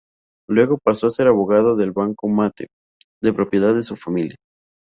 [0.49, 2.69] Luego pasó a ser el abogado del Banco Matte,
[3.21, 4.37] de propiedad de su familia.